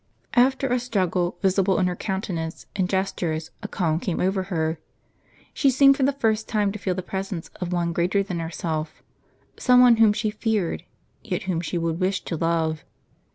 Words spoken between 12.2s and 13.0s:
to love.